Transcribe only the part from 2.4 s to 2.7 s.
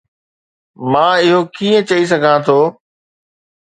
ٿو؟